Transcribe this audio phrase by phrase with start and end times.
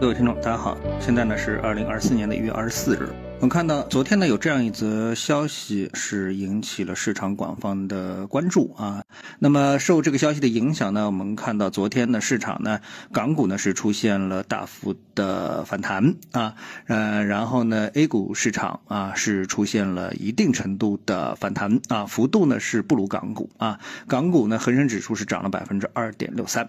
[0.00, 3.08] 各位听众，大家好，现在呢是二零二四年的一月二十四日。
[3.38, 9.02] 我们看到昨天呢有这样一则消息，是引起了市场广泛的关注啊。
[9.40, 12.78] 那么受这个消息的影响呢，我们看到昨天呢市场呢
[13.12, 16.54] 港股呢是出现了大幅的反弹啊，
[16.86, 23.80] 呃，然后呢 A 股市场啊是出现了一定程度的反弹啊，幅度呢是不如港股啊。
[24.06, 26.68] 港股呢恒生指数是涨了百分之二点六三。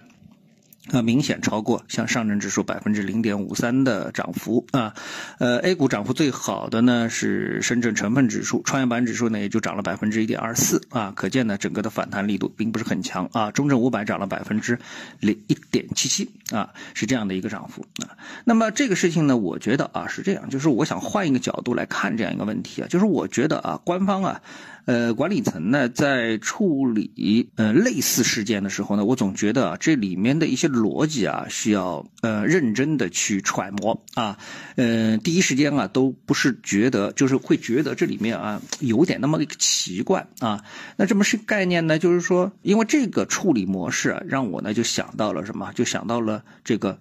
[0.91, 4.93] 啊，明显超过像上证指数百分之零点五三的涨幅啊，
[5.39, 13.51] 呃，A 股涨幅最好的呢是深圳成分指数，创业板指数呢也就涨了百分之一点二四啊，可见呢整个的反弹力度并不是很强啊。
[13.51, 14.79] 中证五百涨了百分之
[15.19, 18.17] 零一点七七啊，是这样的一个涨幅啊。
[18.43, 24.41] 那么这个事情呢，我觉得啊是这样，就是我想换一个角度来看这样一个问题啊，就是我觉得啊，官方啊。
[24.89, 34.39] 呃，管理层呢在处理呃类似事件的时候呢，我总觉得啊这里面的一些逻辑啊需要呃认真的去揣摩啊，
[34.77, 40.63] 呃第一时间啊都不是觉得就是会觉得这里面啊有点那么一个奇怪啊，
[40.97, 41.99] 那这么是概念呢？
[41.99, 45.71] 就是说，因为这个处理模式啊，让我呢就想到了什么？
[45.75, 46.99] 就想到了这个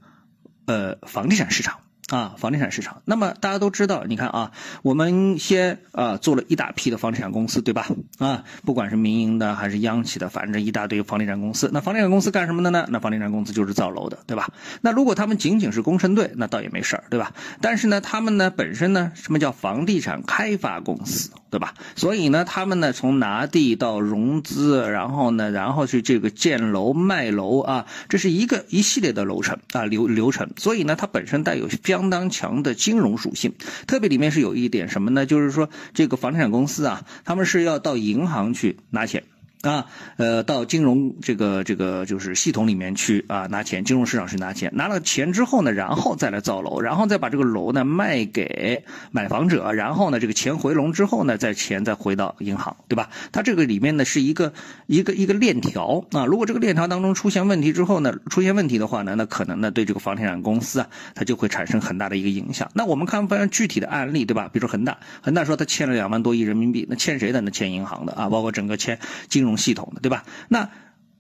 [0.66, 1.80] 呃房地产市场。
[2.08, 3.02] 啊，房地产市场。
[3.04, 7.86] 那么大家都知道，你看啊，我们先啊做了一大批的房地产公司，对吧？
[8.18, 11.70] 啊，不管是民营的还是央企的，反正一大堆房地产公司。
[11.72, 12.86] 那房地产公司干什么的呢？
[12.88, 14.50] 那房地产公司就是造楼的，对吧？
[14.80, 17.32] 那如果他们仅仅是工程队，那倒也没事儿，对吧？
[17.60, 21.74] 但是呢，他们呢本身呢，什么叫房地产开发公司，对吧？
[21.96, 30.50] 所以呢，他们呢从拿地到融资，然后呢，然后去这个建楼卖楼啊，这是一个一系列的流程啊流流程。
[30.56, 33.54] 所以呢，它本身带有相当强的金融属性，
[33.86, 35.26] 特别里面是有一点什么呢？
[35.26, 39.24] 就是说，这个房地产公司啊，他们是要到银行去拿钱。
[39.62, 39.86] 啊，
[40.18, 53.10] 呃，到金融这个这个就是系统里面去啊拿钱，金融市场去拿钱，拿了钱之后呢，然后再来造楼，然后再把这个楼呢卖给买房者，然后呢这个钱回笼之后呢，再钱再回到银行，对吧？
[53.32, 54.52] 它这个里面呢是一个
[54.86, 56.24] 一个一个链条啊。
[56.24, 60.86] 如果这个链条当中出现问题之后呢，出现问题的话呢，那可能呢对这个房地产公司啊，
[61.16, 62.70] 它就会产生很大的一个影响。
[62.74, 64.48] 那我们看非常具体的案例，对吧？
[64.52, 67.40] 比如说恒大，恒大说他欠了两万多亿人民币，那欠谁的？
[67.40, 69.47] 那欠银行的啊，包括整个欠金融。
[69.56, 70.24] 系统的对吧？
[70.48, 70.70] 那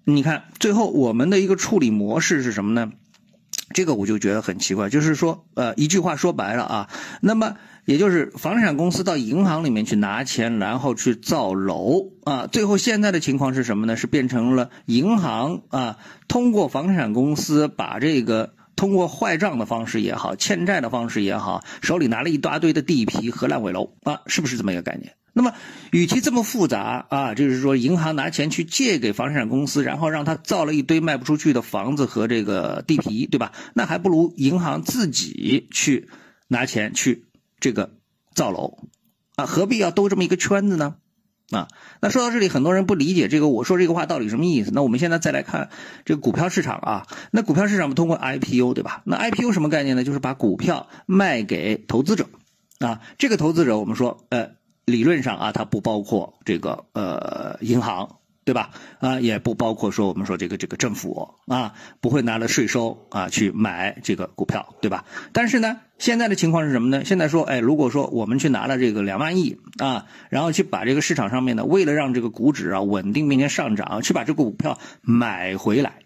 [0.04, 2.92] 你看最后我们的一个处理模式是什么呢？
[3.74, 6.90] 这个我就觉得很奇怪，就是说，呃，一句话说白了啊，
[7.20, 13.94] 那么也就是房地产公司到银行里面去拿钱，然后去造楼啊，最后现在的情况是什么呢？
[13.94, 25.12] 是变成了银行啊，通过房地产公司把这个通过坏账的方式也好，欠债的方式也好，手里拿了一大堆的地皮和烂尾楼啊，是不是这么一个概念？
[25.38, 25.54] 那么，
[25.92, 33.52] 与其这么复杂啊，就是说银行拿钱去借给房地产公司，然后让他造了一堆卖不出去的房子和这个地皮，对吧？
[33.72, 36.08] 那还不如银行自己去
[36.48, 37.26] 拿钱去
[37.60, 37.92] 这个
[38.34, 38.78] 造楼，
[39.36, 40.96] 啊，何必要兜这么一个圈子呢？
[41.52, 41.68] 啊，
[42.00, 44.72] 那说到这里，很多人不理解这个我说这个话到底什么意思。
[44.74, 45.70] 那我们现在再来看
[46.04, 49.02] 这个股票市场啊，那股票市场我们通过 IPO 对吧？
[49.04, 50.02] 那 IPO 什么概念呢？
[50.02, 52.28] 就是把股票卖给投资者，
[52.80, 54.57] 啊，这个投资者我们说，呃。
[54.88, 58.70] 理论上啊，它不包括这个呃银行，对吧？
[59.00, 65.04] 啊，也不包括说我们说这个这个政府啊，不会拿了税收啊去买这个股票，对吧？
[65.32, 67.04] 但是呢，现在的情况是什么呢？
[67.04, 76.00] 现在说，哎，如果说我们去拿了这个两万亿啊，然后去把这个市场上面呢，为了让这个股指啊稳定并且上涨，去把这个股票买回来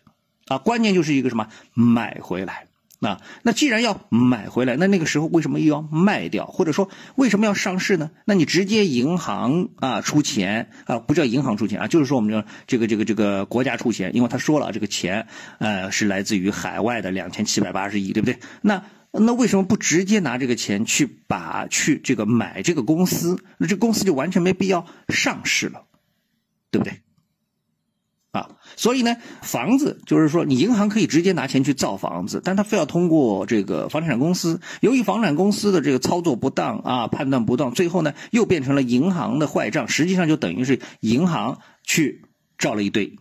[0.48, 2.66] 啊，关键就是一个什么买回来。
[3.02, 6.46] 那那既然要买回来，那那个时候为什么又要卖掉？
[6.46, 8.12] 或者说为什么要上市呢？
[8.24, 15.26] 那你直接银行啊出钱啊，不叫银行出钱啊，就是说我们说这个这个这个国家出钱，因为他说了这个钱
[15.58, 18.38] 呃是来自于海外的两千七百八十亿，对不对？
[18.60, 23.42] 那那为什么不直接拿这个钱去把去这个买这个公司？
[23.58, 25.86] 那这公司就完全没必要上市了，
[26.70, 27.00] 对不对？
[28.32, 34.60] 啊，所以呢，房子就是说，你银行可以直接拿钱去造房子，但他非要通过这个房产公司。
[34.80, 42.24] 由于房产公司的这个操作不当啊，判断不当，最后呢又变成了银行的坏账，实际上就等于是银行去
[42.58, 43.18] 造了一堆，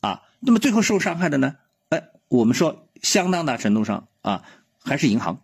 [0.00, 1.56] 啊，那么最后受伤害的呢，
[1.88, 4.44] 哎，我们说相当大程度上啊，
[4.84, 5.40] 还是银行。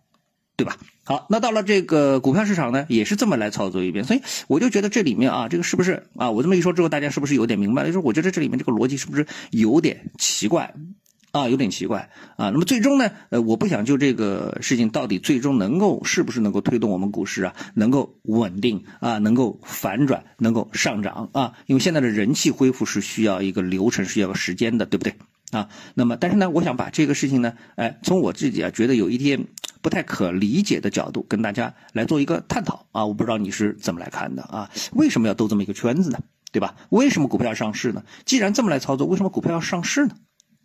[0.55, 0.75] 对吧？
[1.09, 6.29] 好，那到了这个股票市场呢，也是这么来操作一遍，所以我就觉得这里面啊，这个是不是啊？
[6.29, 7.87] 我这么一说之后，大家是不是有点明白了？
[7.87, 10.75] 就是我觉得这里面这个逻辑是不是有点奇怪
[11.31, 11.49] 啊？
[11.49, 12.51] 有点奇怪啊？
[12.51, 21.53] 那么最终呢，呃，我不想就这个事情到底最终能够是不是能够推动我们股市啊，能够稳定啊，能够反转，能够上涨啊？
[21.65, 25.15] 因为现在的人气恢复是需要一个流程，需要个时间的，对不对？
[25.49, 25.69] 啊。
[25.95, 29.47] 那么，但是呢，我想把这个事情呢，哎，从我自己啊觉得有一点
[29.81, 33.05] 不太可理解的角度，跟大家来做一个探讨啊。
[33.05, 34.69] 我不知道你是怎么来看的啊？
[34.93, 36.19] 为什么要兜这么一个圈子呢？
[36.51, 36.75] 对吧？
[36.89, 38.03] 为什么股票要上市呢？
[38.25, 40.15] 既然这么来操作，为什么股票要上市呢？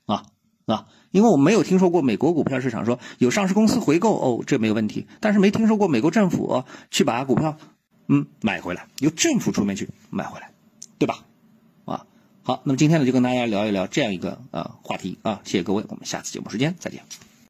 [0.06, 0.24] 啊
[0.66, 0.86] 啊！
[1.10, 5.06] 因为我没有听说过美国股票市场说有上市公司回购哦，这没有问题。
[5.20, 7.56] 但是没听说过美国政府去把股票
[8.08, 10.52] 嗯买回来，由政府出面去买回来，
[10.98, 11.24] 对吧？
[11.84, 12.06] 啊，
[12.42, 17.02] 好，那么今天呢就跟大家聊一聊这样一个呃话题啊，谢谢各位，我们下次节目时间再见。